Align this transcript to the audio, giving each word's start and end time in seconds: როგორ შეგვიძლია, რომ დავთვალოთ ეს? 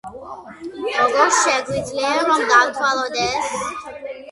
როგორ 1.01 1.35
შეგვიძლია, 1.41 2.15
რომ 2.31 2.43
დავთვალოთ 2.55 3.21
ეს? 3.29 3.55